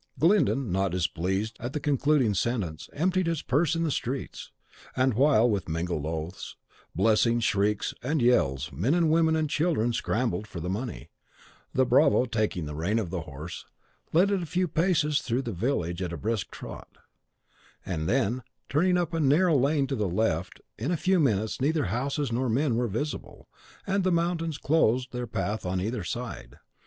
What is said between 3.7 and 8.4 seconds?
in the streets; and while, with mingled oaths, blessings, shrieks, and